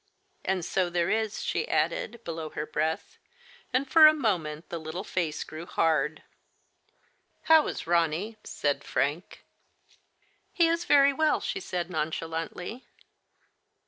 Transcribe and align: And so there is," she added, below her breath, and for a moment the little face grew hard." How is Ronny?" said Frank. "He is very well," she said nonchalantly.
And 0.43 0.65
so 0.65 0.89
there 0.89 1.11
is," 1.11 1.43
she 1.43 1.67
added, 1.67 2.21
below 2.23 2.49
her 2.49 2.65
breath, 2.65 3.19
and 3.71 3.87
for 3.87 4.07
a 4.07 4.15
moment 4.15 4.69
the 4.69 4.79
little 4.79 5.03
face 5.03 5.43
grew 5.43 5.67
hard." 5.67 6.23
How 7.43 7.67
is 7.67 7.85
Ronny?" 7.85 8.35
said 8.43 8.83
Frank. 8.83 9.43
"He 10.51 10.65
is 10.67 10.85
very 10.85 11.13
well," 11.13 11.39
she 11.39 11.59
said 11.59 11.91
nonchalantly. 11.91 12.83